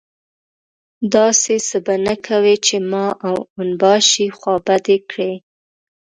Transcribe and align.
داسې 1.15 1.55
څه 1.67 1.77
به 1.85 1.95
نه 2.05 2.15
کوې 2.25 2.55
چې 2.65 2.75
ما 2.91 3.07
او 3.27 3.35
اون 3.55 3.69
باشي 3.81 4.27
خوابدي 4.37 4.97
کړي. 5.09 5.33